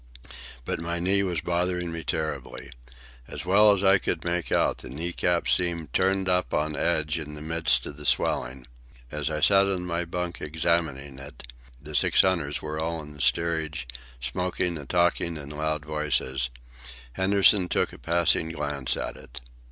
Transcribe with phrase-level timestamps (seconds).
[0.65, 2.71] But my knee was bothering me terribly.
[3.27, 7.35] As well as I could make out, the kneecap seemed turned up on edge in
[7.35, 8.65] the midst of the swelling.
[9.11, 13.21] As I sat in my bunk examining it (the six hunters were all in the
[13.21, 13.87] steerage,
[14.19, 16.49] smoking and talking in loud voices),
[17.13, 19.39] Henderson took a passing glance at it.